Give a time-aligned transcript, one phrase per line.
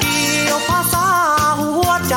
[0.00, 1.08] เกี่ยวภาษา
[1.60, 2.16] หัวใจ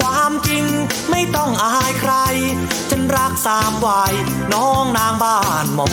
[0.00, 0.64] ความจริง
[1.10, 2.14] ไม่ต้องอายใคร
[2.90, 4.14] ฉันรักสามวัย
[4.52, 5.88] น้องนางบ้านหมอ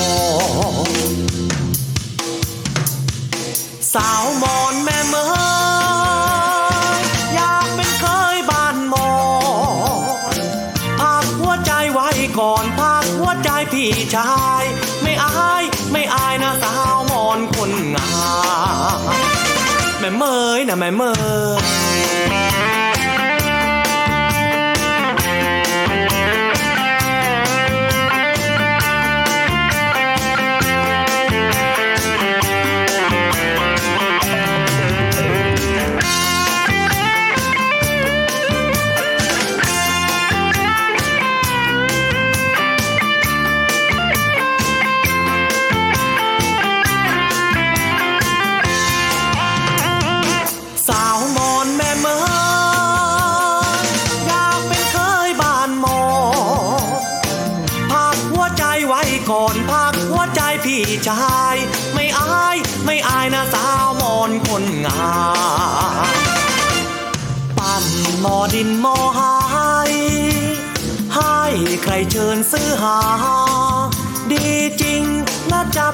[3.94, 5.16] สาวมอนแม่เม
[7.00, 7.02] ย
[7.36, 9.09] อยากเป็นเคยบ้านหมอ
[11.02, 12.09] พักหัวใจไว้
[12.40, 14.63] ก่อนพักหัวใจพี่ชาย
[15.02, 18.15] ไม่อายไม่อายนะสาวมอนคนงาม
[20.05, 20.25] แม่เม
[20.59, 22.44] ย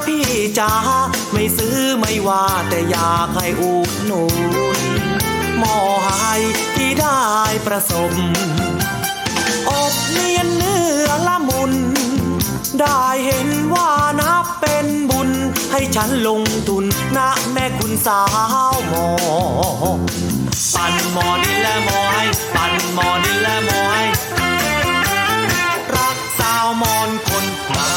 [0.06, 0.28] พี่
[0.59, 0.73] จ๋า
[1.31, 4.38] ไม่ซื้อไม่ว่าแต่อยากให้อุดหนุน
[5.57, 5.75] หมอ
[6.07, 6.41] หาย
[6.75, 7.22] ที่ได้
[7.66, 8.11] ประสบ
[9.69, 11.73] อบเนียนเนื้อละมุน
[12.79, 15.29] ได้เห็นว่านับเป็นบุญ
[15.72, 16.85] ให้ฉันลงทุน
[17.17, 18.22] นะแม่คุณสา
[18.73, 19.07] วหมอ
[20.75, 22.23] ปั่นหมอดินและหมอให้
[22.56, 24.03] ปั่นหมอดินและหมอให้
[25.95, 27.91] รักสาวมอญคนงาม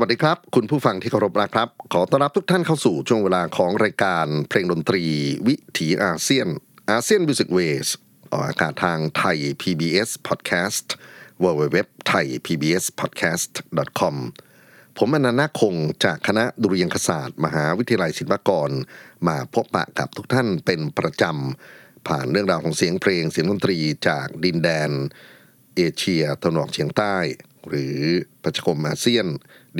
[0.00, 5.04] สวัสดีครับ คุณผู้ฟังที่เคารพนะครับ ขอต้อนรับทุกท่านเข้าสู่ช่วงเวลาของรายการเพลงดนตรี
[5.46, 6.48] วิถีอาเซียน
[6.90, 7.88] ASEAN Music Ways
[8.32, 10.86] ออกอากาศทางไทย PBS Podcast
[11.42, 11.76] www
[12.10, 13.52] thai PBS podcast
[14.00, 14.16] com
[14.98, 15.74] ผมอนันต์คง
[16.04, 18.70] จากคณะดุริยางคศาสตร์ มหาวิทยาลัยศิลปากร
[19.28, 24.90] มาพบปะกับทุกท่านเป็นประจำ ผ่านเรื่องราวของเสียงเพลงเสียงดนตรีจากดินแดน
[25.76, 27.16] เอเชียตะวันออกเฉียงใต้
[27.68, 27.96] หรือ
[28.42, 29.26] ประชาคมอาเซียน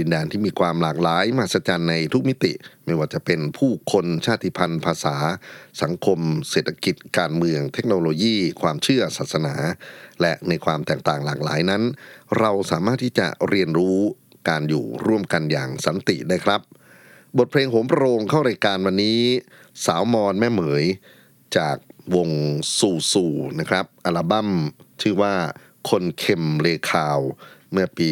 [0.00, 2.52] ดินแดนที่มีความหลากหลายมหัศจรรย์ในทุกมิติ
[2.84, 5.16] ไม่ว่าจะเป็นผู้คนชาติพันธุ์ ภาษา
[5.82, 6.18] สังคม
[6.50, 9.54] เศรษฐกิจ การเมือง เทคโนโลยี ความเชื่อศาสนา
[10.20, 11.82] และในความแตกต่างหลากหลายนั้น
[12.38, 13.98] เราสามารถที่จะเรียนรู้
[14.48, 16.60] การอยู่ร่วมกันอย่างสันติได้ครับ
[17.38, 19.20] บทเพลงโหมโรงเข้ารายการวันนี้
[19.86, 20.84] สาวมอนแม่เหมย
[21.56, 21.76] จาก
[22.14, 22.30] วง
[22.78, 24.48] สู่สู่นะครับ อัลบั้ม
[25.02, 25.34] ชื่อว่า
[25.90, 27.20] คนเข็มเลคาว
[27.72, 28.10] เมื่อปี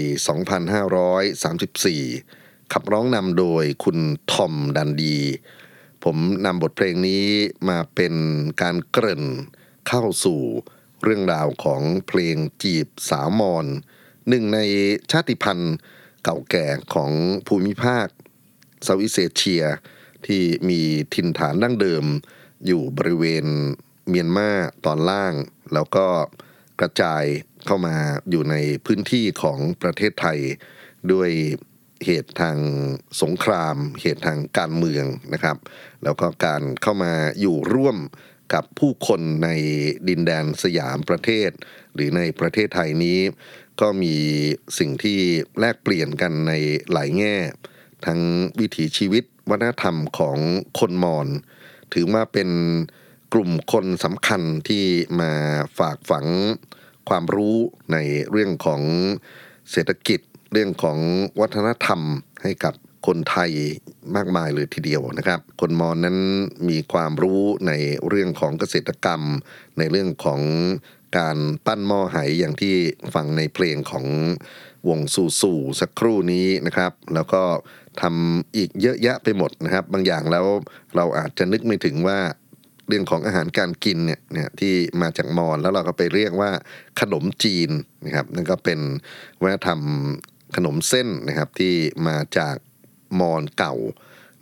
[1.54, 3.98] 2534 ขับร้องนำโดยคุณ
[4.32, 5.18] ทอมดันดี
[6.04, 7.26] ผมนำบทเพลงนี้
[7.68, 8.14] มาเป็น
[8.62, 9.24] การเกริ่น
[9.88, 10.40] เข้าสู่
[11.02, 13.66] เรื่องราวของเพลงจีบสาวมอน
[14.28, 14.58] หนึ่งใน
[15.10, 15.76] ชาติพันธุ์
[16.22, 17.12] เก่าแก่ของ
[17.46, 18.06] ภูมิภาค
[18.82, 19.64] เซาท์อีสเอเชีย
[20.26, 20.80] ที่มี
[21.14, 22.04] ถิ่นฐานดั้งเดิม
[22.66, 23.46] อยู่บริเวณ
[24.08, 24.50] เมียนมา
[24.84, 25.34] ตอนล่าง
[25.72, 26.06] แล้วก็
[26.80, 27.24] กระจาย
[27.66, 27.96] เข้ามา
[28.30, 28.56] อยู่ใน
[28.86, 30.38] พื้นที่ของประเทศไทย
[31.12, 31.30] ด้วย
[32.04, 32.58] เหตุทาง
[33.22, 35.56] สงคราม เหตุทางการเมืองนะครับ
[36.04, 37.96] แล้วก็การเข้ามาอยู่ร่วม
[38.54, 39.50] กับผู้คนใน
[40.08, 41.50] ดินแดนสยามประเทศ
[41.94, 43.18] หรือในประเทศไทยนี้
[43.80, 44.16] ก็มี
[44.78, 45.18] สิ่งที่
[45.60, 46.52] แลกเปลี่ยนกันใน
[46.92, 47.36] หลายแง่
[48.06, 48.20] ทั้ง
[48.60, 50.38] วิถีชีวิตวัฒนธรรมของ
[50.78, 51.28] คนมอญ
[51.92, 52.50] ถือว่าเป็น
[53.32, 54.84] กลุ่มคนสำคัญที่
[55.20, 55.32] มา
[55.78, 56.26] ฝากฝัง
[57.08, 57.56] ความรู้
[57.92, 57.98] ใน
[58.30, 58.80] เรื่องของ
[59.70, 60.20] เศรษฐกิจ
[60.52, 60.98] เรื่องของ
[61.40, 62.00] วัฒนธรรม
[62.42, 62.74] ให้กับ
[63.06, 63.50] คนไทย
[64.16, 66.18] มากมายเลยทีเดียวนะครับ คนมอญนั้น
[66.68, 67.72] มีความรู้ใน
[68.08, 69.22] เรื่องของเกษตรกรรม
[69.78, 70.40] ในเรื่องของ
[71.18, 72.74] การปั้นหม้อไหอย่างที่
[73.14, 74.06] ฟังในเพลงของ
[74.88, 77.42] วงสู่สู่สักครู่นี้นะครับ แล้วก็
[78.02, 80.46] ทำอีกเยอะแยะไปหมดนะครับ บางอย่างแล้ว
[80.96, 82.18] เราอาจจะนึกไม่ถึงว่า
[82.88, 86.50] เรื่องของอาหารการกินเนี่ยเนี่ยที่มาจากมอญแล้วเราก็ไปเรียกว่า
[87.00, 87.70] ขนมจีน
[88.04, 88.80] นะครับนั่นก็เป็น
[89.42, 89.80] วัฒนธรรม
[90.56, 91.74] ขนมเส้นนะครับที่
[92.08, 92.56] มาจาก
[93.20, 93.74] มอญเก่า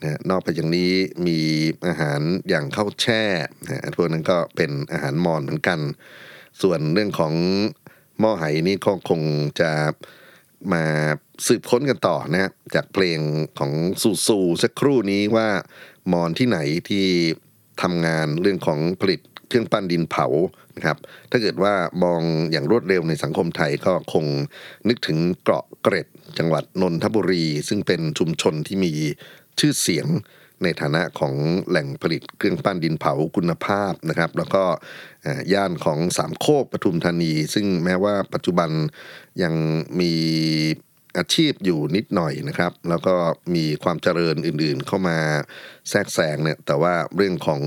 [0.02, 0.92] นะนอกจากนี้
[1.26, 1.38] มี
[1.88, 3.22] อาหารอย่างข้าวแช่
[3.64, 5.78] นะพวกนั้นก็เป็นอาหารมอญเหมือนกัน
[6.62, 7.34] ส่วนเรื่องของ
[8.20, 9.20] หม้อไหนี่ก็คง
[9.60, 9.70] จะ
[10.72, 10.84] มา
[11.46, 13.18] สืบค้นกันต่อนะจากเพลง
[13.58, 13.72] ของ
[14.02, 15.48] สูสูสักครู่นี้ว่า
[16.12, 17.06] มอนที่ไหนที่
[17.82, 20.26] ทำงานเรื่องของผลิตเครื่องปั้นดินเผา
[20.76, 20.96] นะครับ
[21.30, 21.74] ถ้าเกิดว่า
[22.04, 22.20] มอง
[22.50, 24.24] อย่างรวดเร็วในสังคมไทยก็คง
[24.88, 26.06] นึกถึงเกาะเกร็ด
[26.38, 28.92] จังหวัดนนทบุรี ซึ่งเป็นชุมชนที่มี
[29.58, 30.06] ชื่อเสียง
[30.62, 31.34] ในฐานะของ
[31.69, 34.62] แหล่งผลิตเครื่องปั้นดินเผาคุณภาพนะครับ แล้วก็
[35.52, 38.70] ย่านของสามโคกปทุมธานี ซึ่งแม้ว่าปัจจุบัน
[39.42, 39.54] ยัง
[40.00, 40.12] มี
[41.18, 43.14] อาชีพอยู่นิดหน่อยนะครับ แล้วก็
[43.54, 45.18] มีความเจริญอื่นๆ เข้ามา
[45.90, 47.62] แทรกแซงเนี่ยแต่ว่าเรื่องของ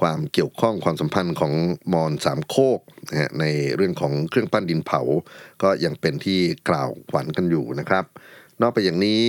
[0.00, 1.52] ความเกี่ยวข้องความสัมพันธ์ของ
[1.92, 2.80] มอนสามโคก
[3.10, 3.44] นะฮะใน
[3.76, 5.00] เรื่องของเครื่องปั้นดินเผา
[5.62, 8.04] ก็ยังเป็นที่กล่าวขวัญกันอยู่นะครับ
[8.60, 9.22] นอกไปอย่างนี้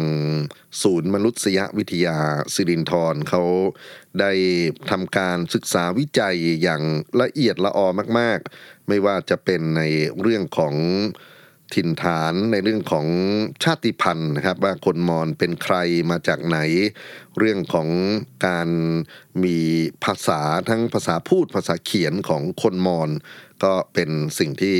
[0.83, 2.19] ศูนย์มนุษยวิทยา
[2.55, 3.43] สิรินทรเขา
[4.21, 4.33] ได้
[4.91, 6.83] ทำการศึกษาวิจัยอย่าง
[7.21, 7.87] ละเอียดละออ
[8.19, 9.83] มาก ๆ ไม่ว่าจะเป็นใน
[10.21, 10.75] เรื่องของ
[11.75, 13.07] ถิ่นฐานในเรื่องของ
[13.65, 15.77] ชาติพันธุ์นะครับ ว่าคนมอญเป็นใคร
[16.11, 16.59] มาจากไหน
[17.39, 17.89] เรื่องของ
[18.47, 18.69] การ
[19.45, 19.59] มี
[20.05, 23.11] ภาษาทั้งภาษาพูดภาษาเขียนของคนมอญ
[23.65, 24.77] ก็เป็นสิ่งที่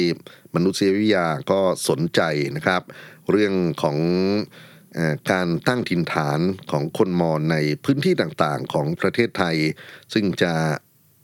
[0.55, 2.21] มนุษยวิทยาก็สนใจ
[2.57, 2.83] นะครับ
[3.31, 3.97] เรื่องของ
[5.33, 9.57] การตั้งถิ่นฐานของคนมอญในพื้นที่ต่างๆของประเทศไทย
[10.13, 10.53] ซึ่งจะ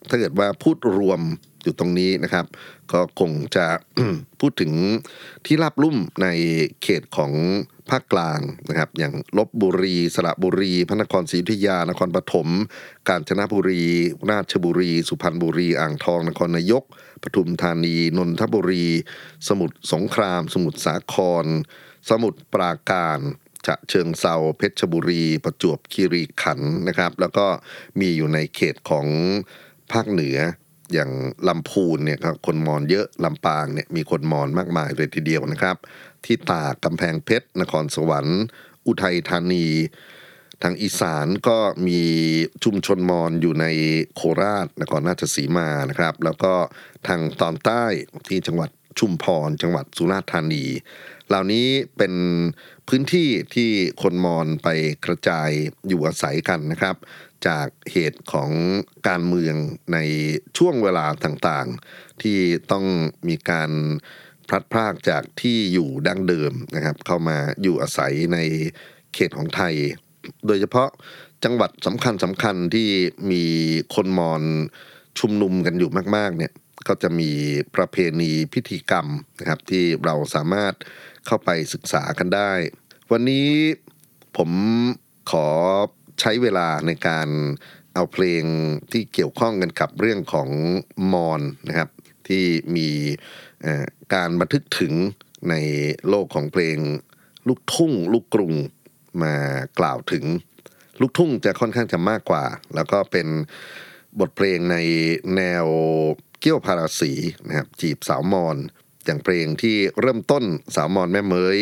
[0.09, 1.21] ถ้าเกิดว่าพูดรวม
[1.67, 2.47] อยู่ตรงนี้นะครับ
[2.93, 3.67] ก็คงจะ
[4.41, 4.73] พูดถึง
[5.47, 6.27] ที่ราบลุ่มใน
[6.83, 7.33] เขตของ
[7.91, 12.49] ภาคกลางนะครับ อย่างลบบุรี สระบุรี พระนครศรีอยุธยา นครปฐม
[13.09, 13.85] กาญจนบุรี
[14.31, 16.85] ราชบุรี สุพรรณบุรี อ่างทอง นครนายก
[17.23, 18.87] ปทุมธานี นนทบุรี
[19.49, 21.47] สมุทรสงคราม สมุทรสาคร
[22.11, 23.21] สมุทรปราการ
[23.67, 27.47] ฉะเชิงเซาเพชรบุรี ประจวบคีรีขันธ์นะครับ แล้วก็
[28.01, 29.07] มีอยู่ในเขตของ
[29.93, 30.39] ภาคเหนือ
[30.93, 31.11] อย่าง
[31.49, 35.77] ลำพูนเนี่ยครับคนมอญเยอะลำปางเนี่ยมีคนมอญมากมายเลยทีเดียวนะครับ
[36.25, 38.43] ที่ตากกำแพงเพชรนครสวรรค์
[38.87, 39.67] อุทัยธานี
[40.63, 42.01] ทางอีสานก็มี
[42.65, 43.67] ชุมชนมอญอยู่ใน
[44.15, 46.55] โคราชนครราชสีมานะครับ แล้วก็
[47.07, 47.85] ทางตอนใต้
[48.29, 50.65] ที่จังหวัดชุมพร จังหวัดสุราษฎร์ธานี
[51.29, 51.67] เหล่านี้
[51.97, 52.15] เป็น
[52.89, 53.71] พื้นที่ที่
[54.03, 54.69] คนมอญไป
[55.05, 55.51] กระจาย
[55.89, 56.97] อยู่อาศัยกันนะครับ
[57.47, 58.51] จากเหตุของ
[59.09, 59.57] การเมือง
[59.93, 59.99] ใน
[60.59, 62.39] ช่วงเวลาต่างๆ ที่
[62.73, 62.85] ต้อง
[63.29, 63.71] มีการ
[64.49, 68.39] พลัดพรากจากที่อยู่ดั้งเดิมนะครับ เข้ามาอยู่อาศัยใน
[69.15, 69.75] เขตของไทย
[70.47, 70.89] โดยเฉพาะ
[71.45, 72.89] จังหวัดสำคัญสำคัญที่
[73.31, 73.45] มี
[73.95, 74.43] คนมอญ
[75.19, 76.53] ชุมนุมกันอยู่มาก ๆ เนี่ย
[76.89, 77.31] ก็จะมี
[77.77, 79.07] ประเพณีพิธีกรรม
[79.39, 80.75] นะครับ ที่เราสามารถ
[81.27, 82.53] เข้าไปศึกษากันได้
[83.11, 83.49] วันนี้
[84.37, 84.51] ผม
[85.31, 85.49] ขอ
[86.21, 87.29] ใช้เวลาในการ
[87.95, 88.43] เอาเพลง
[88.93, 90.49] ที่เกี่ยวข้องกันกับเรื่องของ
[91.13, 91.91] มอญนะครับ
[92.29, 92.45] ที่
[92.77, 92.89] มี
[94.15, 94.93] การบันทึกถึง
[95.51, 95.55] ใน
[96.09, 96.79] โลกของเพลง
[97.49, 98.55] ลูกทุ่งลูกกรุง
[99.23, 99.35] มา
[99.79, 100.25] กล่าวถึง
[101.01, 102.45] ลูกทุ่งจะค่อนข้างจะมากกว่า
[102.75, 103.29] แล้วก็เป็น
[104.21, 104.77] บทเพลงใน
[105.37, 105.67] แนว
[106.41, 107.13] เกี้ยวพาราสี
[107.47, 108.57] นะครับจีบสาวมอน
[109.05, 110.45] อย่างเพลงที่เริ่มต้น
[110.77, 111.59] สาวมอนแม่เมย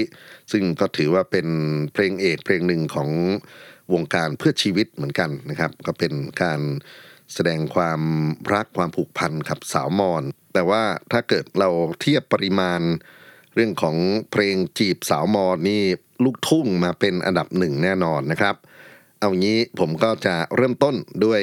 [0.53, 1.47] ซึ่งก็ถือว่าเป็น
[1.93, 3.11] เพลงเอกเพลงหนึ่งของ
[3.93, 6.13] วงการเพื่อชีวิตเหมือนกันนะครับ ก็เป็น
[6.43, 6.61] การ
[7.35, 8.01] แสดงความ
[8.55, 10.23] รักความผูกพันกับสาวมอน
[10.53, 12.81] แต่ว่าถ้าเกิดเราเทียบปริมาณ
[13.55, 13.97] เรื่องของ
[14.33, 15.83] เพลงจีบสาวมอนนี่
[16.25, 18.57] ลูกทุ่งมาเป็นอันดับหนึ่งแน่นอนนะครับ
[19.21, 21.43] เอางี้ผมก็จะเริ่มต้นด้วย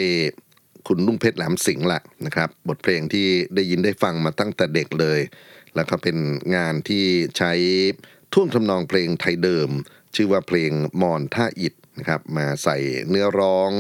[0.88, 5.20] คุณลุงเพชรแหลมสิงห์ละนะครับ บทเพลงที่ได้ยินได้ฟังมาตั้งแต่เด็กเลย
[5.76, 6.18] แล้วก็เป็น
[6.56, 7.06] งานที่
[7.38, 7.52] ใช้
[8.34, 9.70] ท่วงทำนองเพลงไทยเดิม
[10.16, 10.72] ชื่อว่าเพลง
[11.02, 12.78] มอนท่าอิด นะครับ มาใส่
[13.10, 13.72] เนื้อร้อง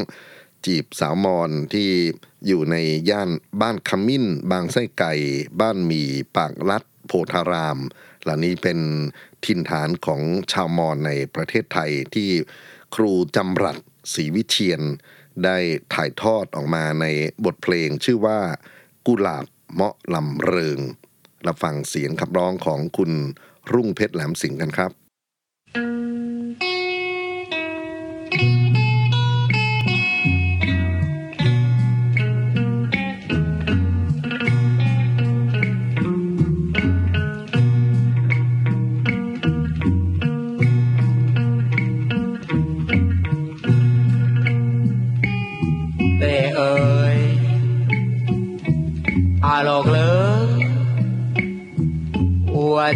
[0.65, 1.89] จีบสาวมอนที่
[2.47, 2.75] อยู่ใน
[3.09, 3.29] ย่าน
[3.61, 5.13] บ้านขมิ้น บางไส้ไก่
[5.61, 6.03] บ้านหมี
[6.37, 7.79] ปากลัด โพธาราม
[8.23, 8.79] เหล่านี้เป็น
[9.45, 12.29] ถิ่นฐานของชาวมอญในประเทศไทยที่
[12.95, 13.77] ครูจำรัด
[14.13, 14.81] ศรีวิเชียน
[15.43, 15.57] ได้
[15.93, 17.05] ถ่ายทอดออกมาใน
[17.45, 18.39] บทเพลงชื่อว่า
[19.07, 20.79] กุหลาบเมาะลำเริง
[21.43, 23.11] เราฟังเสียงขับร้องของคุณ
[23.73, 24.91] รุ่งเพชรแหลมสิงห์กันครับ
[26.59, 26.80] เต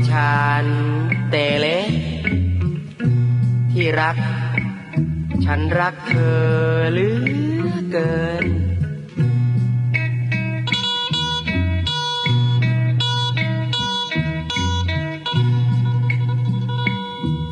[0.09, 0.65] ชาน
[1.29, 1.65] เตเล
[3.71, 4.15] ที่รัก
[5.43, 6.39] ฉันรักเธอ
[6.91, 7.09] เหลื
[7.65, 8.45] อเกิน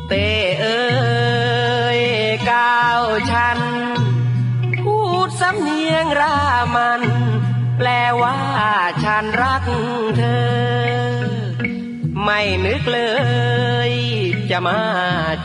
[0.08, 0.12] เต
[0.60, 0.82] เอ่
[1.98, 2.00] ย
[2.50, 3.58] ก้าวฉัน
[4.82, 6.36] พูดสำเนียงรา
[6.74, 7.02] มัน
[7.78, 7.88] แปล
[8.22, 8.38] ว่า
[9.04, 9.64] ฉันรัก
[10.18, 10.44] เธอ
[12.24, 13.00] ไม่นึกเล
[13.90, 13.92] ย
[14.50, 14.80] จะมา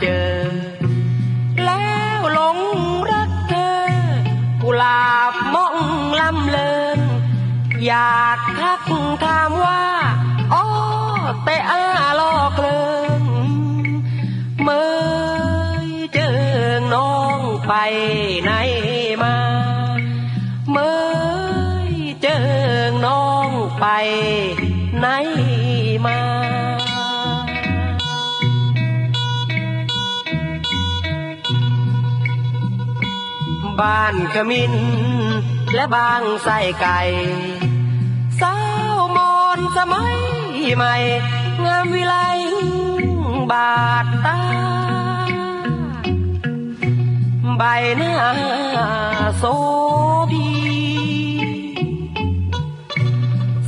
[0.00, 0.69] เจอ
[4.80, 5.76] ลาบมอง
[6.20, 7.00] ลำเลิน
[7.86, 8.80] อยากทัก
[9.24, 9.84] ถามว่า
[10.54, 10.64] อ๋อ
[11.44, 11.82] แต่อา
[12.20, 12.82] ลอกเลิ
[13.22, 13.24] น
[14.62, 16.38] เมื่อเจอ
[16.94, 17.72] น้องไป
[18.44, 18.52] ไหน
[19.22, 19.36] มา
[20.70, 21.08] เมื่อ
[22.22, 22.46] เจอ
[23.06, 23.86] น้องไป
[24.98, 25.06] ไหน
[26.06, 26.18] มา
[33.80, 34.74] บ้านขมิน
[35.74, 37.00] และบางใส่ไก่
[38.40, 38.54] สา
[38.94, 40.18] วมอนสมัย
[40.76, 40.94] ใหม่
[41.64, 42.14] งามวิไล
[43.50, 44.38] บาดตา
[47.58, 47.62] ใบ
[47.96, 48.14] หน้า
[49.38, 49.44] โซ
[50.30, 50.48] พี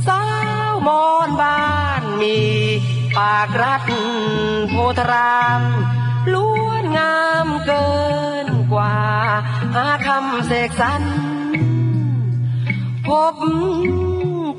[0.07, 0.23] สา
[0.69, 1.63] วมอนบ้า
[2.01, 2.37] นมี
[3.17, 3.81] ปากรัด
[4.69, 5.61] โพธาราม
[6.33, 7.87] ล้วนงามเกิ
[8.45, 8.95] นกว่า
[9.75, 11.03] หาคำเสกสรร
[13.07, 13.35] พบ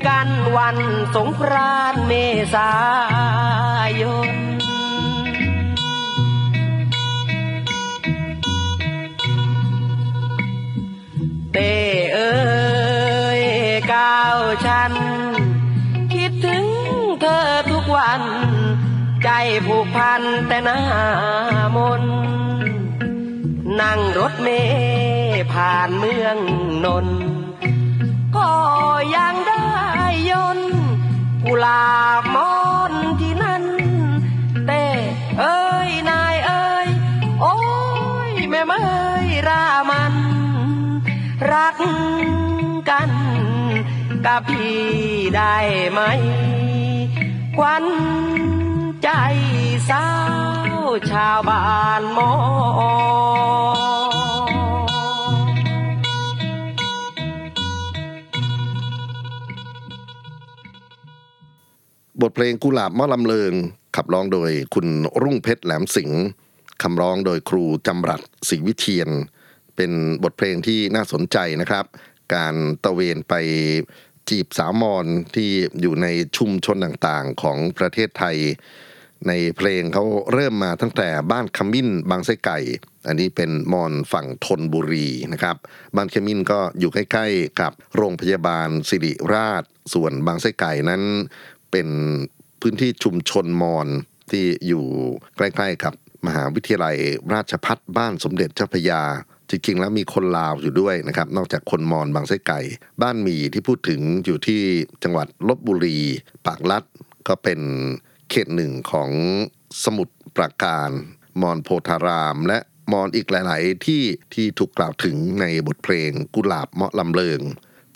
[0.07, 0.77] กันวัน
[1.15, 2.11] สงกรานต์เม
[2.53, 2.71] ษา
[4.01, 4.31] ยน
[11.53, 11.73] เต้
[12.13, 12.33] เอ้
[13.39, 13.41] ย
[13.93, 14.93] ก้าวฉัน
[16.13, 16.65] คิดถึง
[17.21, 18.21] เธอทุกวัน
[19.23, 19.29] ใจ
[19.65, 20.79] ผูกพันแต่หน้า
[21.75, 22.03] มน
[23.79, 25.04] นั่งรถเมล์
[25.55, 26.37] ผ่านเมือง
[26.85, 27.07] นน
[28.35, 28.51] ก็
[29.15, 29.67] ยังได้
[30.29, 30.59] ยน
[31.43, 31.85] กุลา
[32.19, 32.55] บมอ
[32.91, 33.63] นที่นั่น
[34.65, 34.85] เต้
[35.39, 36.87] เอ้ยนายเอ้ย
[37.41, 37.55] โอ้
[38.29, 38.73] ยแม่เม
[39.25, 40.13] ยรามัน
[41.51, 41.77] รัก
[42.89, 43.11] กัน
[44.25, 44.79] กับพี่
[45.35, 45.55] ได้
[45.91, 45.99] ไหม
[47.57, 47.85] ควัน
[49.03, 49.09] ใจ
[49.89, 50.07] สา
[50.83, 52.31] วชาวบ้านมอ
[62.21, 63.53] บทเพลงกุหลาบมอลำเลิง
[63.95, 64.87] ขับร้องโดยคุณ
[65.21, 66.23] รุ่งเพชรแหลมสิงห์
[66.83, 69.09] คำร้องโดยครูจำรัดศรีวิเทียน
[69.75, 69.91] เป็น
[70.23, 71.85] บทเพลงที่น่าสนใจนะครับ
[72.35, 73.33] การตะเวนไป
[74.29, 75.05] จีบสาวมอน
[75.35, 75.49] ที่
[75.81, 76.07] อยู่ใน
[76.37, 78.37] ชุมชนต่างๆของประเทศไทย
[79.27, 80.03] ในเพลงเขา
[80.33, 82.57] เริ่มมาตั้งแต่บ้านขมิ้นบางไส้ไก่
[83.07, 85.55] อันนี้เป็นมอนฝั่งธนบุรีนะครับ
[85.95, 91.03] บ้านขมิ้นก็อยู่ใกล้ๆกับโรงพยาบาลสิริราช ส่วนบางไส้ไก่นั้น
[91.75, 91.95] เป็น
[92.61, 93.87] พื้นที่ชุมชนมอญ
[94.31, 94.85] ที่อยู่
[95.35, 95.93] ใกล้ๆกับ
[96.25, 96.97] มหาวิทยาลัย
[97.33, 99.01] ราชพัฒบ้านสมเด็จเจ้าพยา
[99.49, 102.59] จริงๆ แล้วมีคนลาวอยู่ด้วยนะครับ นอกจากคนมอญบางไส้ไก่
[103.01, 104.61] บ้านหมีที่พูดถึงอยู่ที่
[105.03, 105.99] จังหวัดลบบุรี
[106.45, 106.83] ปากลัด
[107.27, 107.59] ก็เป็น
[108.29, 109.09] เขตหนึ่งของ
[109.83, 110.89] สมุทรปราการ
[111.41, 112.59] มอนโพธาราม และ
[112.91, 114.03] มอนอีกหลาย ๆ ที่
[114.33, 117.41] ที่ถูกกล่าวถึงในบทเพลงกุหลาบเมาะลำเลิง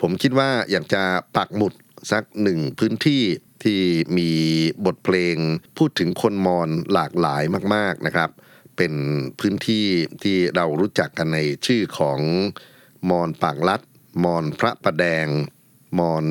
[0.00, 1.02] ผมคิดว่าอยากจะ
[1.36, 1.72] ปักหมุด
[2.12, 3.22] สักหนึ่งพื้นที่
[3.64, 3.80] ที่
[4.18, 4.30] มี
[4.86, 5.36] บทเพลง
[5.78, 7.42] พูดถึงคนมอญหลากหลาย
[7.74, 8.30] มาก ๆนะครับ
[8.76, 8.92] เป็น
[9.40, 9.86] พื้นที่
[10.22, 12.18] ที่เรารู้จักกันในชื่อของ
[13.10, 13.80] มอญปากลัด
[14.24, 15.26] มอญพระประแดง
[15.98, 16.26] มอญ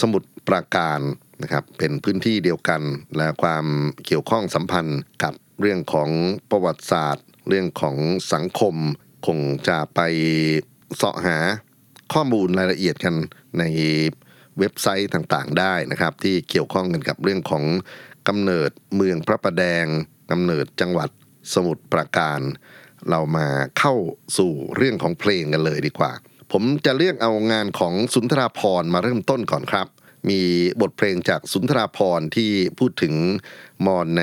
[0.00, 1.00] สมุทรปราการ
[1.42, 2.82] นะครับเป็นพื้นที่เดียวกัน
[3.16, 3.66] และความ
[4.06, 6.10] เกี่ยวข้องสัมพันธ์กับเรื่องของ
[6.50, 7.96] ประวัติศาสตร์ เรื่องของ
[8.32, 8.74] สังคม
[9.26, 9.38] คง
[9.68, 10.00] จะไป
[10.96, 11.38] เสาะหา
[12.12, 13.14] ข้อมูลรายละเอียดกัน
[13.58, 13.64] ใน
[14.58, 17.64] เว็บไซต์ต่างๆ ได้นะครับ ที่เกี่ยวข้องกันกับเรื่องของ
[18.28, 19.86] กำเนิดเมืองพระประแดง
[20.30, 21.10] กำเนิดจังหวัด
[21.54, 22.40] สมุทรปราการ
[23.10, 23.94] เรามาเข้า
[24.38, 26.12] สู่เรื่องของเพลงกันเลยดีกว่า
[26.52, 29.86] ผมจะเลือกเอางานของสุนทราพรมาเริ่มต้นก่อนครับ
[30.30, 30.40] มี
[30.80, 33.14] บทเพลงจากสุนทราพรที่พูดถึง
[33.86, 34.22] มอนใน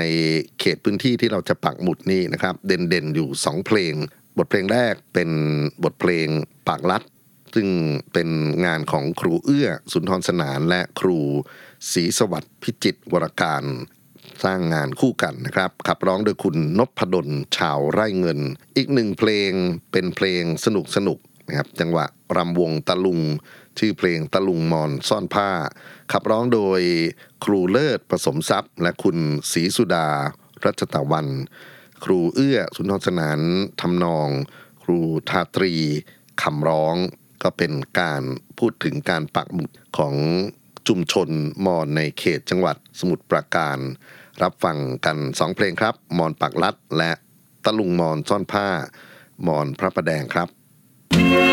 [0.60, 3.94] เขตพื้นที่ที่เราจะปักหมุดนี่นะครับ เด่นๆอยู่สองเพลง
[4.38, 5.30] บทเพลงแรกเป็น
[5.84, 6.26] บทเพลง
[6.68, 7.02] ปากลัด
[7.54, 7.68] ซึ่ง
[8.12, 8.28] เป็น
[8.66, 11.18] งานของครูเอื้อสุนทรสนานและครู
[11.92, 13.64] ศรีสวัสดิ์พิจิตวรการ
[14.44, 18.40] สร้างงานคู่กันนะครับ ขับร้องโดยคุณนพดลชาวไร่เงิน
[18.76, 19.50] อีกหนึ่งเพลง
[19.92, 23.20] เป็นเพลงสนุกสนุกนะครับจังหวะรำวงตะลุง
[23.78, 25.50] ชื่อเพลงตะลุงมอนซ่อนผ้า
[26.12, 26.80] ขับร้องโดย
[27.44, 29.16] ครูเลิศผสมทรัพย์ และคุณ
[29.52, 30.08] ศรีสุดา
[30.64, 31.26] รัชตะวัน
[32.04, 33.40] ครูเอื้อสุนทรสนาน
[33.80, 34.28] ทำนอง
[34.82, 35.74] ครูทาตรี
[36.42, 36.96] คำร้อง
[37.42, 38.22] ก็เป็นการ
[38.58, 40.14] พูดถึงการปักหมุดของ
[40.88, 41.28] ชุมชน
[41.66, 43.78] มอนในเขตจังหวัดสมุทรปราการ
[44.42, 47.12] รับฟังกันสองเพลงครับ มอนปักลัด และ
[47.64, 48.68] ตะลุงมอนซ่อนผ้า
[49.46, 50.48] มอนพระประแดงครับ
[51.14, 51.51] ฟ้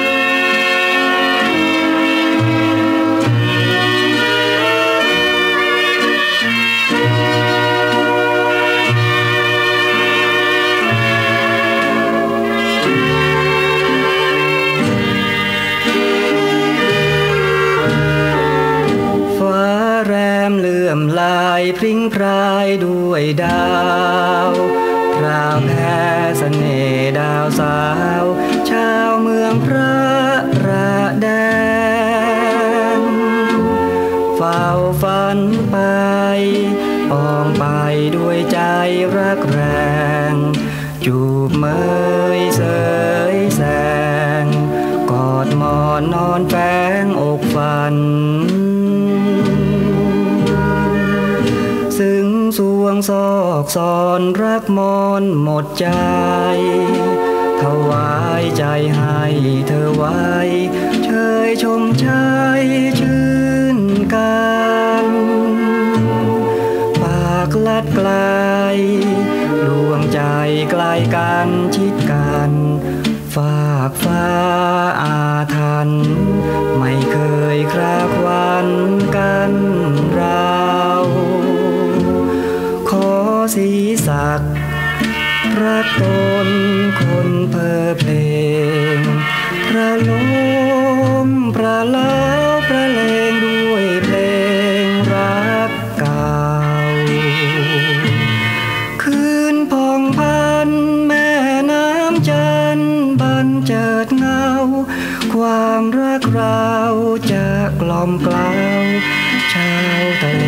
[109.54, 110.44] ชาวตะเล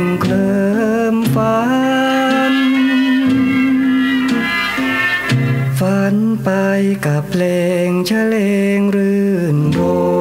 [0.00, 0.52] งเคลิ
[1.14, 1.60] มฝั
[2.52, 2.54] น
[5.78, 6.14] ฝัน
[6.44, 6.50] ไป
[7.06, 7.44] กับเพล
[7.86, 8.36] งเฉล
[8.76, 10.11] งรื่นรม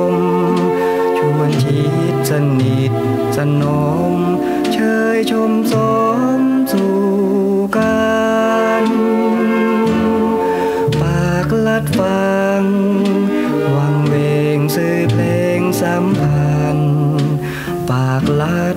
[18.41, 18.75] ลัด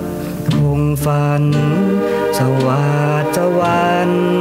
[0.53, 1.43] คงฝัน
[2.37, 2.85] สวั
[3.21, 4.34] สดสวรรค์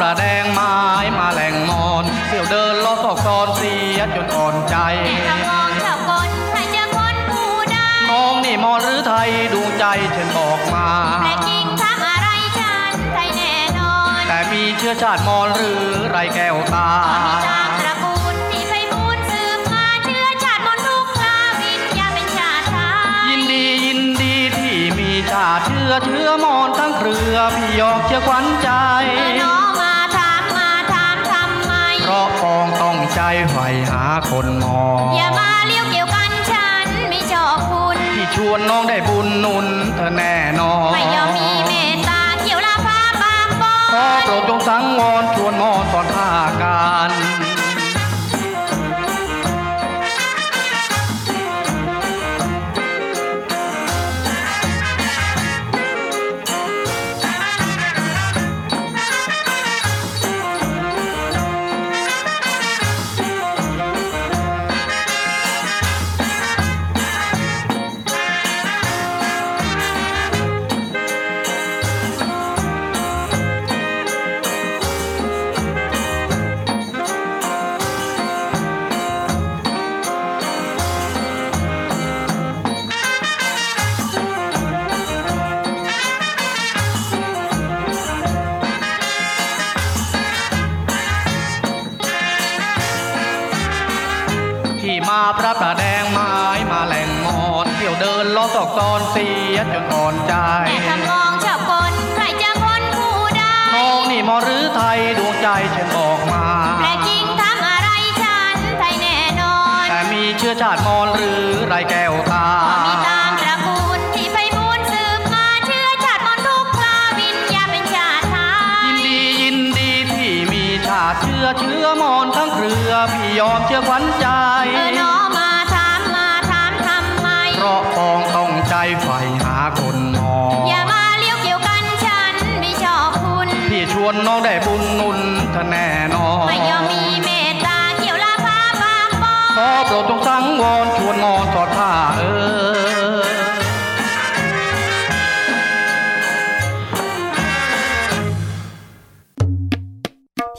[0.00, 0.74] ประแดงไม้
[1.18, 4.76] มาแหล่งมอนเที่ยวเดินล้อซอกซอนเสียจนอ่อนใจ
[5.28, 7.76] ถ้ามองชาวคนใครจะคนผู้ใด
[8.10, 9.84] น้องนี่มอหรือไทยดวงใจ
[10.16, 10.88] ฉันบอกมา
[11.22, 12.28] แปลกจริงทำอะไร
[12.60, 16.90] ฉันไทยแน่นอน แต่มีเชื้อชาติมอญหรือไรแก้วตา
[17.26, 22.76] มีตามตระกูลที่ไพบูลย์สืบมาเชื้อชาติมนต์ทุกคราวิญญาเป็นชาติไท
[23.22, 28.70] ยยินดียินดีที่มีชาติเชื้อเชื้อมอญทั้งเครือพี่ยอกเชื้อขวัญใจ
[32.10, 33.20] ราะปองต้องใจ
[33.50, 41.48] ใฝ่หาคนมอญอย่ามาเลี้ยวเกี่ยวกันฉันไม่ชอบคุณที่ชวนน้องได้บุญหนุนเธอแน่นอนไม่ยอมมี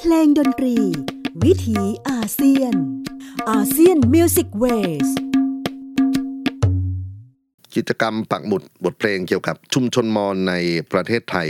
[0.06, 0.76] เพลงดนตรี
[1.44, 1.78] วิถี
[2.10, 2.74] อาเซียน
[3.50, 5.10] ASEAN Music Ways
[7.76, 10.54] กิจกรรมปักหมุดบทเพลงเกี่ยวกับชุมชนมอญใน
[10.92, 11.50] ประเทศไทย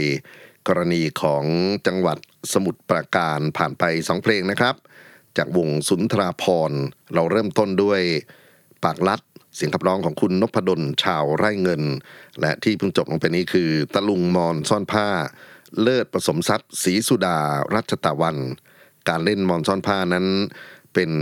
[0.68, 1.44] กรณีของ
[1.86, 2.18] จังหวัด
[2.52, 4.74] สมุทรปราการผ่านไปสองเพลงนะครับ
[5.36, 6.72] จากวงสุนทราพร
[7.14, 8.00] เราเริ่มต้นด้วย
[8.84, 9.20] ปากลัด
[9.54, 11.82] เสียงขับร้องของคุณนพดลชาวไร่เงิน
[12.40, 15.08] และที่เพิ่งจบลงไปนี้คือ ตะลุงมอญซ่อนผ้า
[15.80, 17.38] เลิศผสมทรัพย์ศรีสุดา
[17.74, 18.36] รัชตะวัน
[19.08, 20.26] การเล่นมอนซ่อนผ้านั้น
[20.94, 21.12] เป็น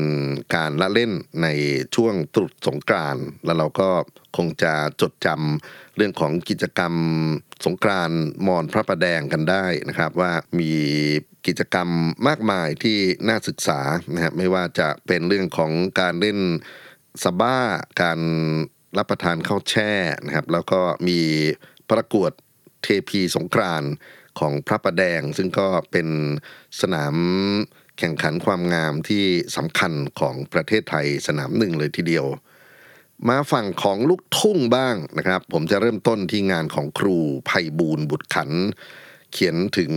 [0.55, 1.49] การละเล่นใน
[1.95, 3.89] ช่วงตรุษสงกรานต์แล้วเราก็
[4.37, 6.95] คงจะจดจำเรื่องของกิจกรรม
[7.67, 10.73] สงกรานต์มอนพระประแดงกันได้นะครับ ว่ามี
[11.47, 11.89] กิจกรรม
[12.29, 13.81] มากมายที่น่าศึกษา
[14.15, 16.39] นะครับไม่ว่าจะเป็นเรื่องของการเล่น
[17.23, 17.59] สบ้า
[18.03, 18.21] การ
[18.99, 19.93] รับประทานข้าวแช่
[20.27, 21.21] นะครับ แล้วก็มี
[21.91, 22.31] ประกวด
[22.83, 23.91] เทพีสงกรานต์
[24.39, 26.09] ของพระประแดง ซึ่งก็เป็น
[26.81, 27.15] สนาม
[27.99, 29.25] แข่งขันความงามที่
[29.57, 32.27] สำคัญของประเทศไทยสนามหนึ่งเลยทีเดียว
[33.29, 37.17] มาฝั่งของลูกทุ่งบ้างนะครับ ผมจะเริ่มต้นที่งานของครู
[37.47, 38.51] ไพบูลย์บุตรขัน
[39.33, 39.93] เขียนถึง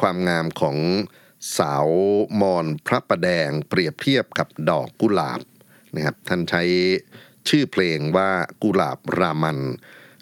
[0.00, 0.76] ความงามของ
[1.58, 1.88] สาว
[2.40, 5.40] มอนพระประแดงเปรียบเทียบกับดอกกุหลาบ
[5.94, 6.62] นะครับท่านใช้
[7.48, 8.30] ชื่อเพลงว่า
[8.62, 9.58] กุหลาบรามัน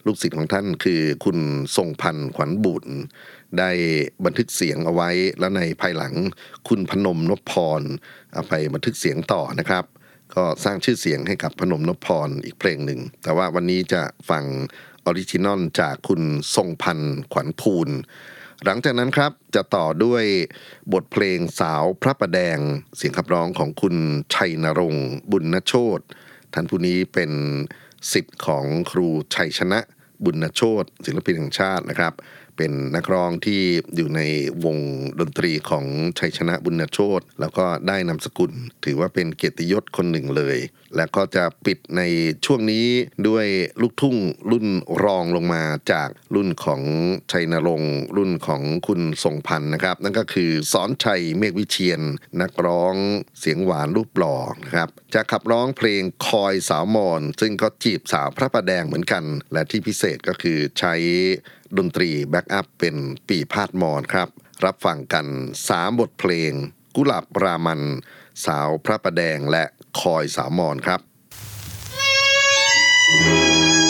[0.06, 1.38] ลูกศิษย์ของท่านคือคุณ
[1.76, 2.86] ทรงพันธ์ขวัญบุญ
[3.58, 3.70] ได้
[4.24, 6.14] บันทึกเสียงเอาไว้ แล้วในภายหลัง
[6.68, 7.82] คุณพนมนพพร
[8.34, 9.84] เอาไปบันทึกเสียงต่อนะครับ
[10.34, 14.44] ก็สร้างชื่อเสียงให้กับพนมนพพรอีกเพลงหนึ่ง แต่ว่าวันนี้จะฟัง
[15.04, 16.22] original จากคุณ
[16.54, 17.88] ทรงพันธ์ขวัญภูล
[18.64, 20.24] หลังจากนั้นครับจะต่อด้วย
[20.92, 22.58] บทเพลงสาวพระประแดง
[22.96, 23.96] เสียงขับร้องของคุณ
[24.34, 26.00] ชัยนรงค์บุญนโชต
[26.54, 27.32] ท่านผู้นี้เป็น
[28.12, 29.80] สิทธิ์ของครูชัยชนะ
[30.24, 32.12] บุญนโชตศิลปินแห่งชาตินะครับ
[32.60, 33.60] เป็นนักร้องที่
[33.96, 34.20] อยู่ใน
[34.64, 34.76] วง
[35.20, 35.84] ดนตรีของ
[36.18, 38.52] ชัยชนะบุญโชตแล้วก็ได้นามสกุล
[38.84, 40.58] ถือว่าเป็นเกียรติยศคนหนึ่งเลย
[40.96, 42.02] และก็จะปิดใน
[42.46, 42.86] ช่วงนี้
[43.28, 43.46] ด้วย
[43.80, 44.16] ลูกทุ่ง
[44.50, 44.66] รุ่น
[45.04, 46.82] รองลงมาจากรุ่นของ
[47.32, 52.00] ชัยนรงค์รุ่นของคุณทรงพันธ์นะครับ นั่นก็คือศรชัยเมฆวิเชียร
[52.40, 52.94] นักร้อง
[53.38, 60.94] เสียงหวานรูปหล่อนะครับจะขับร้องเพลงคอยสาวมอญซึ่งก็จีบสาวพระประแดงเหมือนกัน และที่พิเศษก็คือใช้
[61.78, 62.96] ดนตรี backup เป็น
[63.28, 64.28] ปี่พาทย์มอญครับ
[64.64, 65.26] รับฟังกัน
[65.64, 66.52] 3 บทเพลง
[66.96, 67.82] กุหลาบรามัน
[68.44, 69.64] สาวพระประแดงและ
[70.00, 71.00] คอยสาวมอญครับ
[73.10, 73.89] ก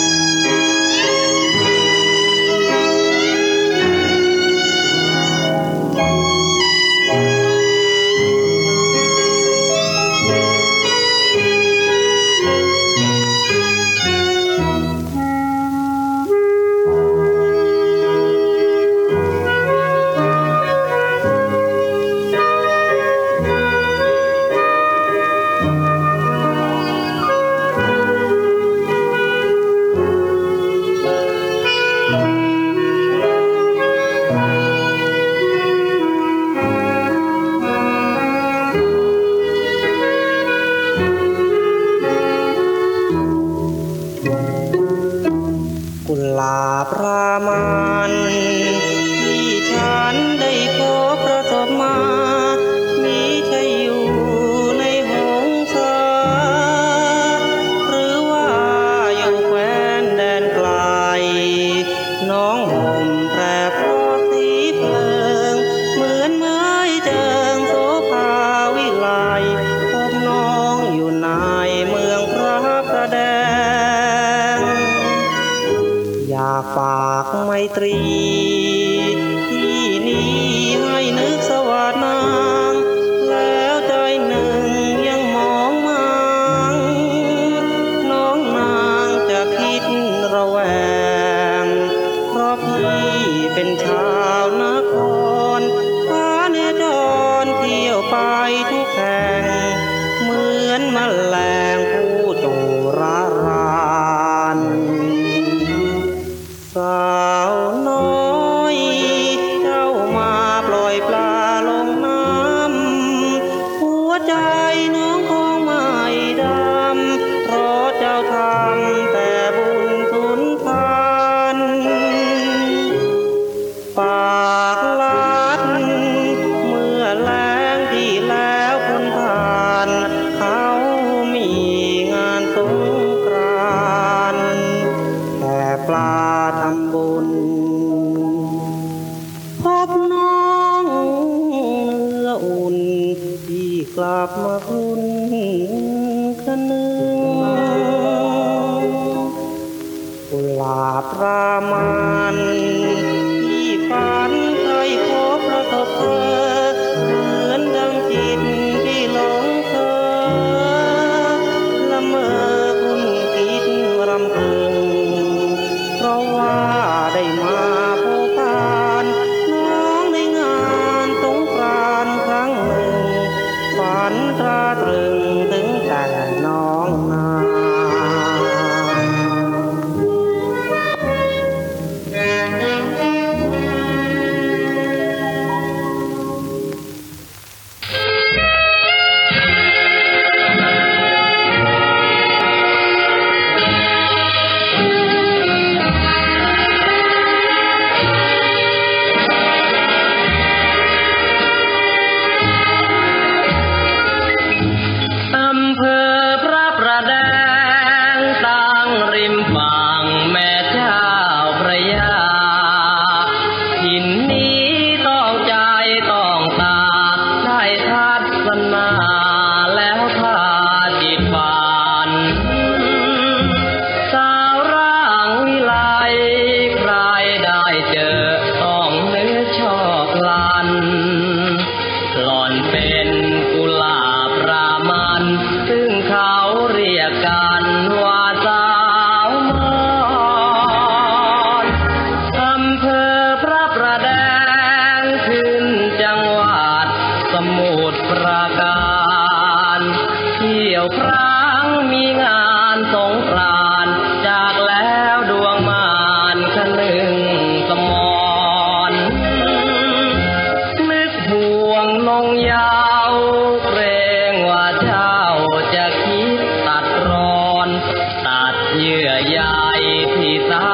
[270.15, 270.65] ที่สา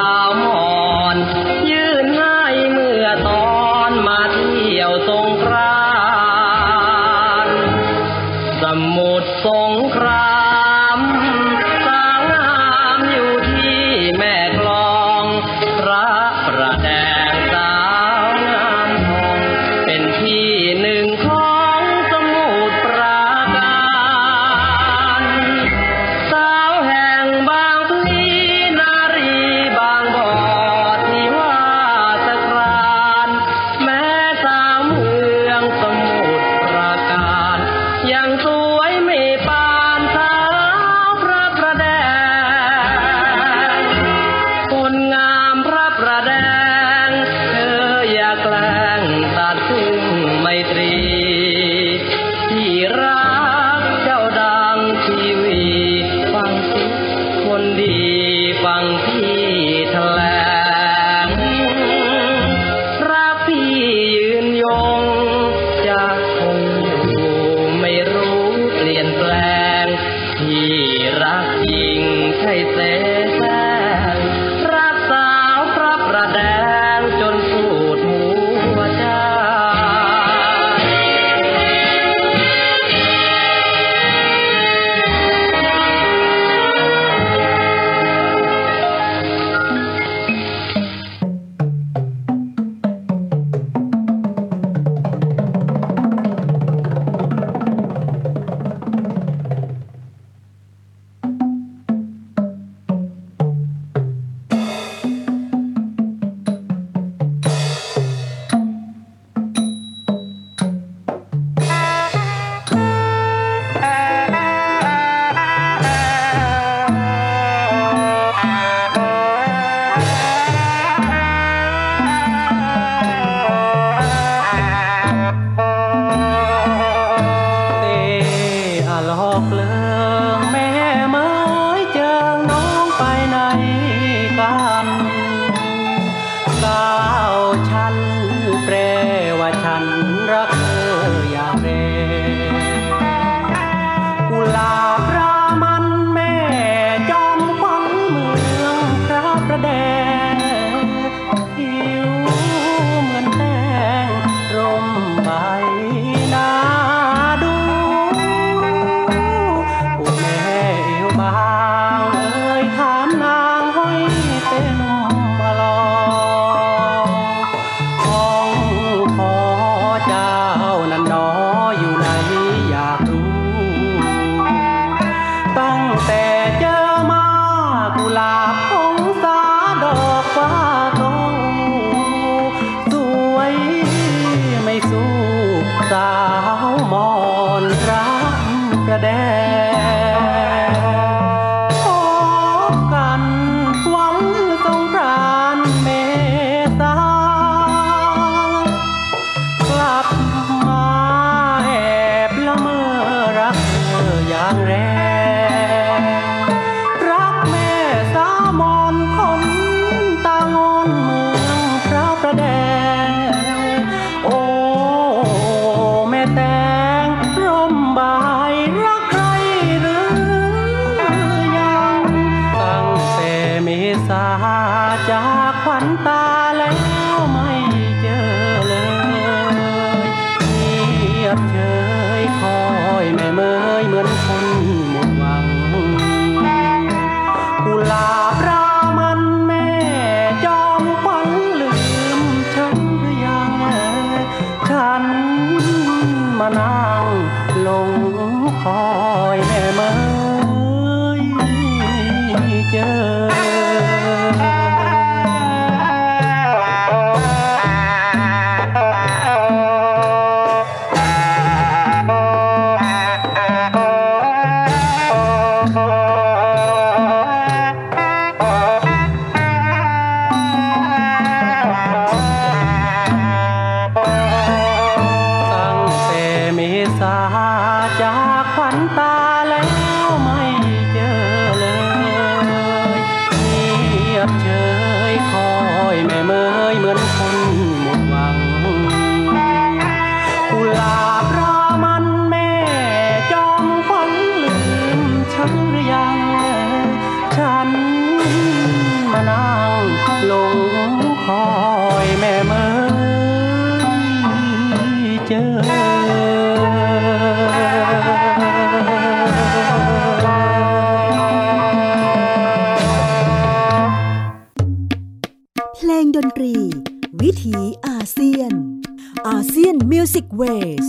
[319.90, 320.88] Ways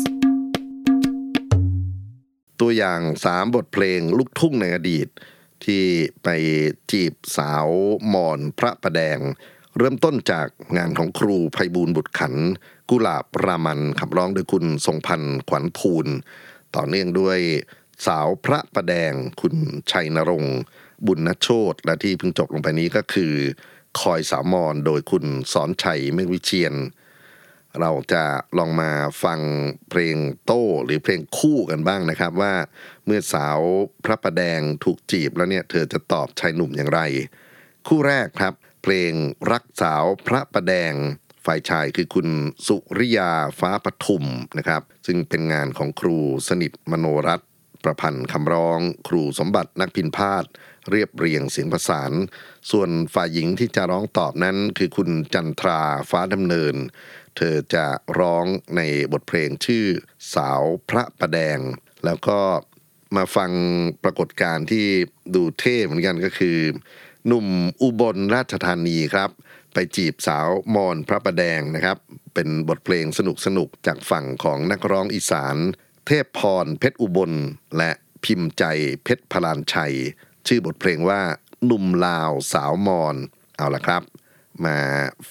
[2.59, 5.07] ตัวอย่างสามบทเพลงลูกทุ่งในอดีต
[5.65, 5.83] ที่
[6.23, 6.27] ไป
[6.91, 7.67] จีบสาว
[8.13, 9.19] มอนพระประแดง
[9.77, 10.47] เริ่มต้นจาก
[10.77, 12.33] งานของครูไพบูลบุตรขัน
[12.89, 16.07] กุหลาบรามันขับร้องโดยคุณทรงพันธ์ขวัญภูล
[16.75, 17.39] ต่อเนื่องด้วย
[18.05, 19.55] สาวพระประแดงคุณ
[19.91, 20.59] ชัยนรงค์
[21.05, 23.33] บุญนโชตและที่เพิ่งจบลงไปนี้ก็คือ
[23.99, 26.75] คอยสาวมอนโดยคุณสอนชัยเมฆวิเชียน
[27.81, 28.23] เราจะ
[28.57, 28.91] ลองมา
[29.23, 29.39] ฟัง
[29.89, 32.53] เพลงโต้หรือเพลงคู่กันบ้างนะครับว่า
[33.05, 33.59] เมื่อสาว
[34.05, 37.01] พระประแดงถูกจีบแล้วเนี่ยเธอจะตอบชายหนุ่มอย่างไร
[37.87, 38.53] คู่แรกครับ
[38.83, 39.13] เพลง
[39.51, 40.93] รักสาวพระประแดง
[41.45, 42.27] ฝ่ายชายคือคุณ
[42.67, 44.25] สุริยาฟ้าปทุม
[44.57, 46.17] นะครับ ซึ่งเป็นงานของครู
[46.47, 47.49] สนิทมโนรัตน์
[47.83, 50.45] ประพันธ์คำร้อง ครูสมบัตินักพินพาด
[50.91, 52.11] เรียบเรียงเสียงประสาน
[52.71, 56.75] ส่วนฝ่ายหญิงที่จะร้องตอบนั้นคือคุณจันทราฟ้าดำเนิน
[57.39, 57.87] เธอจะ
[58.19, 58.81] ร้องใน
[59.13, 59.85] บทเพลงชื่อ
[60.35, 61.59] สาวพระประแดง
[62.05, 62.39] แล้วก็
[63.15, 63.51] มาฟัง
[64.03, 64.85] ปรากฏการณ์ที่
[65.35, 66.59] ดูเท่เหมือนกันก็คือ
[67.27, 67.47] หนุ่ม
[67.81, 69.29] อุบลราชธานีครับ
[69.73, 71.97] ไปจีบสาวมอนพระประแดงนะครับ
[72.33, 75.55] เป็นบทเพลงสนุกสนุกๆจากฝั่งของนักร้องอีสาน
[76.07, 77.31] เทพพรเพชรอุบล
[77.77, 77.91] และ
[78.25, 78.63] พิมพ์ใจ
[79.03, 79.95] เพชรพลานชัย
[80.47, 81.21] ชื่อบทเพลงว่า
[81.65, 83.15] หนุ่มลาวสาวมอน
[83.57, 84.03] เอาละครับ
[84.65, 84.77] มา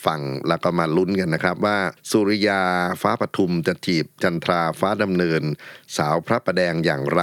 [0.04, 1.78] ฟังแล้วก็มาลุ้นกันนะครับ ว่า
[2.10, 2.62] สุริยา
[3.02, 5.42] ฟ้าปทุมจะจีบจันทราฟ้าดำเนิน
[5.96, 7.22] สาวพระประแดงอย่างไร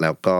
[0.00, 0.38] แล้วก็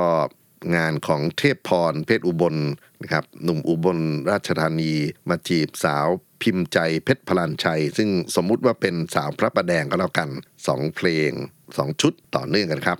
[0.76, 2.56] งานของเทพพรเพชรอุบล
[3.02, 3.98] นะครับหนุ่มอุบล
[4.30, 4.92] ราชธานี
[5.28, 6.06] มาจีบสาว
[6.42, 10.28] พิมพ์ใจเพชรพลานชัย ซึ่งสมมุติว่าเป็นสาวพระประแดงก็แล้วกัน
[10.66, 11.30] สองเพลง
[11.78, 12.98] สองชุดต่อเนื่องกันครับ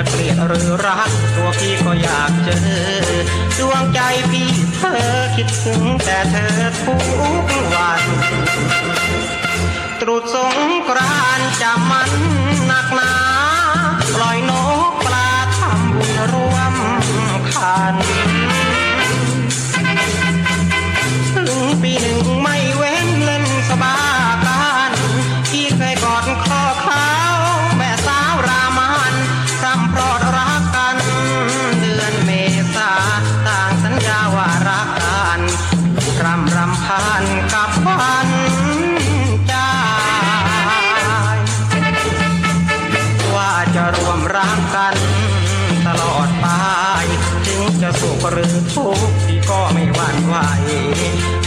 [0.00, 2.60] จะเกลียดหรือรัก ตัวพี่ก็อยากเจอ
[3.58, 8.02] ดวงใจพี่เธอคิดถึงแต่เธอทุกวัน
[10.00, 10.56] ตรุษสง
[10.88, 12.12] กรานจะมัน
[12.66, 13.12] หนักหนา
[14.14, 14.52] ปล่อยน
[14.90, 16.74] กปลาทำบุญรวม
[17.52, 17.96] คัน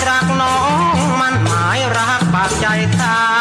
[0.07, 0.57] รักน้อ
[0.95, 2.65] งมันหมายรักปากใจ
[3.01, 3.32] ตา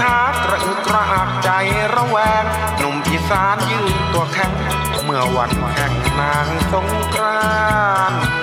[0.00, 1.50] ทากระอึกกระอักใจ
[1.94, 2.44] ระแวง
[2.78, 4.52] หนุ่มอีสานยืนตัวแข็ง
[5.04, 7.44] เมื่อวันแห่งนางสงกรา
[8.10, 8.39] นต์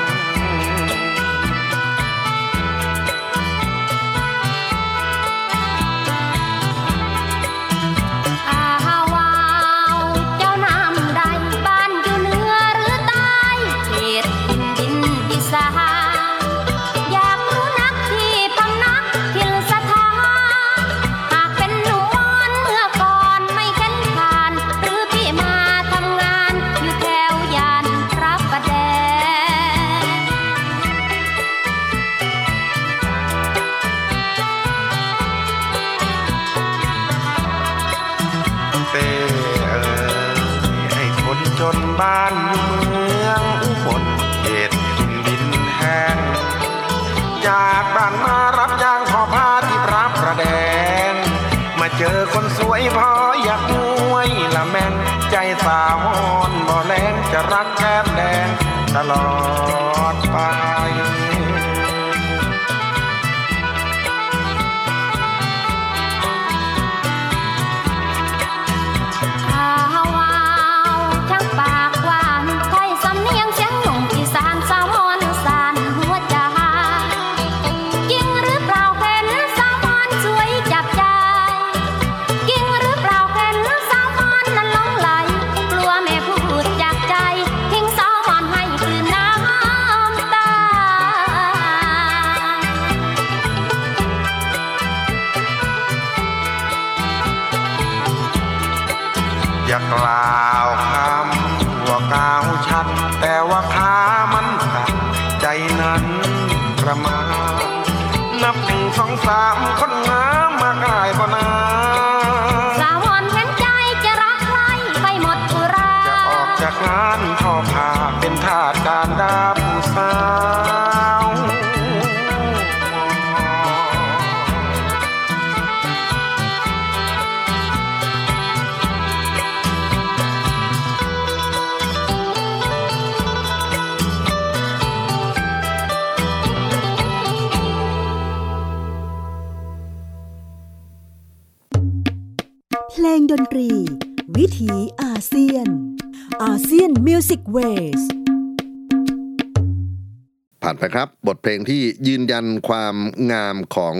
[152.08, 152.96] ยืนยันความ
[153.32, 153.98] งามของ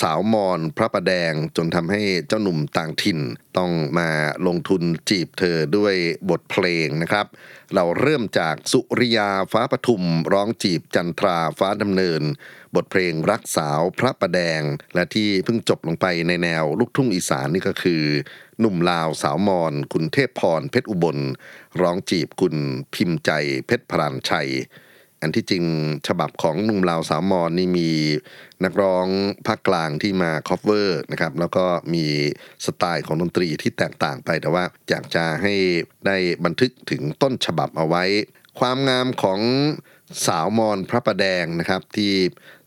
[0.00, 3.18] สาวมอนพระประแดงจนทำให้เจ้าหนุ่มต่างถิ่น
[3.58, 4.10] ต้องมา
[4.46, 5.94] ลงทุนจีบเธอด้วย
[6.30, 7.26] บทเพลงนะครับ
[7.74, 10.02] เราเริ่มจากสุริยาฟ้าปทุม
[10.32, 12.22] ร้องจีบจันทราฟ้าดำเนิน
[12.74, 14.62] บทเพลงรักสาวพระประแดง
[14.94, 18.02] และที่เพิ่งจบลงไปในแนวลูกทุ่งอีสานนี่ก็คือ
[18.60, 21.18] หนุ่มลาวสาวมอนคุณเทพพรเพชรอุบล
[21.80, 22.54] ร้องจีบคุณ
[22.94, 23.30] พิมพ์ใจ
[23.66, 24.50] เพชรพรานชัย
[25.20, 25.64] อันที่จริง
[26.08, 27.90] ฉบับของหนุ่มลาวสาวมอญนี่มี
[28.64, 29.06] นักร้อง
[29.46, 31.64] ภาคกลางที่มา cover นะครับแล้วก็
[31.94, 32.06] มี
[32.66, 35.54] สไตล์ของดนตรีที่แตกต่างไปแต่ว่าอยากจะให้
[36.06, 38.04] ได้บันทึกถึงต้นฉบับเอาไว้
[38.58, 39.40] ความงามของ
[40.26, 42.14] สาวมอญพระประแดงนะครับที่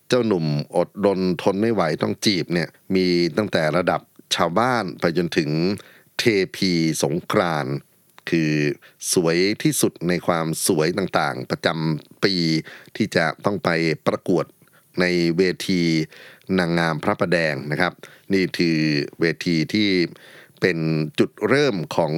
[0.07, 0.45] เจ้าหนุ่ม
[0.75, 3.05] อดรนทนไม่ไหวต้องจีบเนี่ยมี
[3.37, 4.01] ตั้งแต่ระดับ
[4.35, 5.49] ชาวบ้านไปจนถึง
[6.17, 6.23] เท
[6.55, 6.71] พี
[7.03, 7.65] สงกรานต์
[8.29, 8.51] คือ
[9.13, 12.35] สวยที่สุดในความสวยต่างๆ ประจำปี
[12.95, 13.69] ที่จะต้องไป
[14.07, 14.45] ประกวด
[14.99, 15.05] ใน
[15.37, 15.81] เวที
[16.59, 17.93] นางงามพระประแดงนะครับ
[18.33, 18.77] นี่คือ
[19.19, 19.89] เวทีที่
[20.61, 20.77] เป็น
[21.19, 22.13] จุดเริ่มของ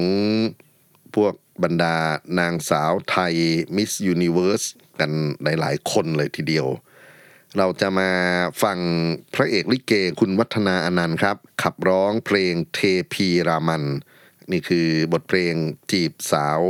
[1.14, 1.96] พวกบรรดา
[2.38, 3.34] นางสาวไทย
[3.76, 4.62] Miss Universe
[5.00, 5.10] กัน
[5.42, 6.66] หลายๆคนเลยทีเดียว
[7.58, 8.10] เราจะมา
[8.62, 8.78] ฟัง
[9.34, 12.78] พระเอกลิเกคุณวัฒนาอนันต์ครับ ขับร้องเพลงเท
[13.12, 13.84] พีรามัน
[14.52, 15.54] นี่คือบทเพลง
[15.92, 16.60] จีบสาว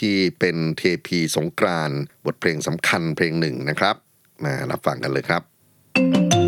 [0.00, 1.90] ที่เป็นเทพีสงกราน
[2.26, 3.96] บทเพลงสำคัญเพลงหนึ่งนะครับ
[4.44, 5.42] มารับฟังกันเลยครับ
[6.30, 6.43] เป็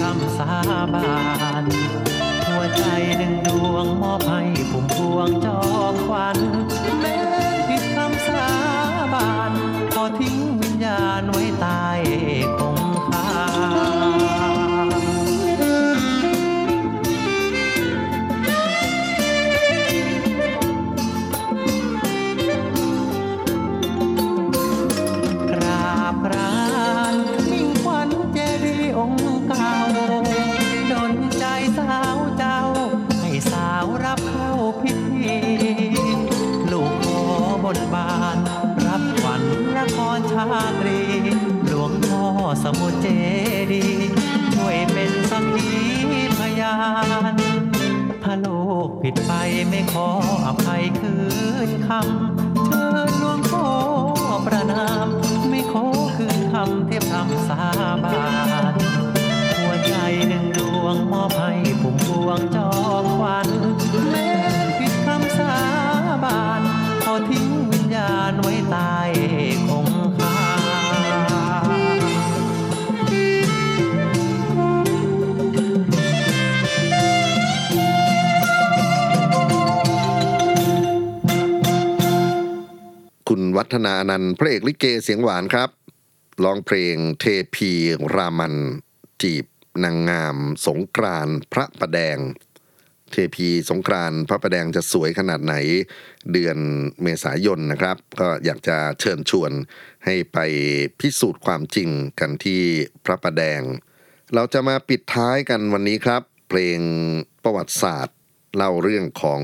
[0.00, 0.52] คำเทียบคำสา
[0.94, 1.10] บา
[1.62, 1.64] น
[2.46, 2.84] หัวใจ
[3.18, 4.40] หนึ่งดวงมอบให้
[4.70, 5.60] ผุ่มพวงจอ
[5.92, 6.38] มควัน
[49.02, 49.32] ผิดไป
[49.68, 50.08] ไม่ขอ
[50.46, 51.14] อภัยคื
[51.68, 53.66] นคำเชิญหลวงพ่อ
[54.46, 55.06] ประนาม
[55.50, 55.84] ไม่ขอ
[56.16, 57.62] คืนคำเทียบคำสา
[58.04, 58.22] บา
[58.72, 58.74] น
[59.58, 59.94] หัวใจ
[60.28, 61.31] หนึ่งดวงมอบ
[83.62, 85.70] วัฒนาอนันต์พระเอกลิเกเสียงหวานครับ
[86.44, 87.70] ร้องเพลงเทพี
[88.14, 88.54] รามัน
[89.22, 89.46] จีบ
[89.84, 90.36] นางงาม
[90.66, 92.18] สงกรานพระประแดง
[93.10, 95.54] เทพีสงกรานพระประแดงจะสวยขนาดไหน
[96.32, 96.58] เดือน
[97.02, 99.52] เมษายนนะครับ ก็อยากจะเชิญชวน
[100.04, 100.38] ให้ไป
[101.00, 101.88] พิสูจน์ความจริง
[102.20, 102.62] กันที่
[103.04, 103.62] พระประแดง
[104.34, 106.80] เราจะมาปิดท้ายกันวันนี้ครับ เพลง
[107.44, 108.16] ประวัติศาสตร์
[108.56, 109.42] เล่าเรื่องของ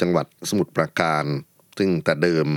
[0.00, 1.24] จังหวัดสมุทรปราการ
[1.78, 2.48] ซึ่งแต่เดิม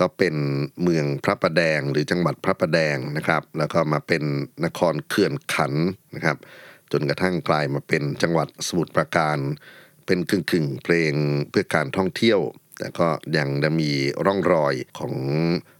[0.00, 0.34] ก็เป็น
[0.82, 4.22] เมืองพระประแดงหรือจังหวัดพระประแดงนะครับ แล้วก็มาเป็น
[4.64, 5.72] นครเขื่อนขัน
[6.14, 6.36] นะครับ
[6.92, 9.38] จนกระทั่งกลายมาเป็นจังหวัดสมุทรปราการ
[10.06, 11.12] เป็นกึ่งกึ่งเพลง
[11.50, 12.40] เพื่อการท่องเที่ยว
[12.78, 13.48] แต่ก็ยัง
[13.80, 13.90] มี
[14.26, 15.14] ร่องรอยของ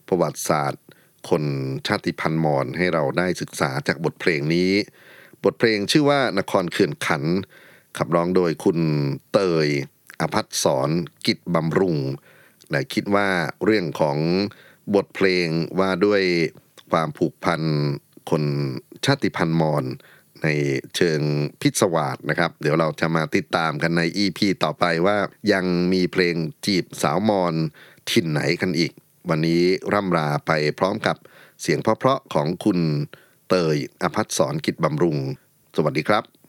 [0.09, 0.83] ประวัติศาสตร์
[1.29, 1.45] คน
[1.87, 4.71] ชาติพันธุ์มอญให้เราได้ศึกษาจากบทเพลงนี้
[5.45, 7.23] บทเพลงชื่อว่านครเขื่อนขัน
[7.99, 8.79] ขับร้องโดยคุณ
[9.33, 9.69] เตย
[10.21, 10.91] อภัสสร
[11.27, 11.97] กิจบำรุง
[12.73, 13.29] และคิดว่า
[13.65, 14.19] เรื่องของ
[14.95, 15.49] บทเพลง
[15.79, 16.23] ว่าด้วย
[16.91, 17.63] ความผูกพัน
[18.31, 18.43] คน
[19.05, 19.85] ชาติพันธุ์มอญ
[20.43, 20.49] ใน
[20.97, 21.21] เชิง
[21.61, 25.17] พิศวาสนะครับ เดี๋ยวเราจะมาติดตามกันใน EP ต่อไปว่า
[25.53, 26.35] ยังมีเพลง
[26.67, 27.55] จีบสาวมอญ
[28.11, 28.93] ถิ่นไหนกันอีก
[29.29, 29.63] วันนี้
[29.93, 31.17] ร่ำลาไปพร้อมกับ
[31.61, 32.79] เสียงเพราะๆของคุณ
[33.49, 35.17] เตยอภัสสรกิจบำรุง
[35.77, 36.42] สวัสดีครับ